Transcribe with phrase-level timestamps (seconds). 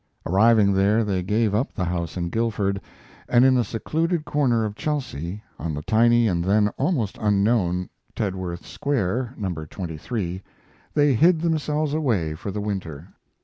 [0.25, 2.81] Arriving there, they gave up the house in Guildford,
[3.29, 8.65] and in a secluded corner of Chelsea, on the tiny and then almost unknown Tedworth
[8.65, 9.53] Square (No.
[9.53, 10.41] 23),
[10.95, 13.09] they hid themselves away for the winter.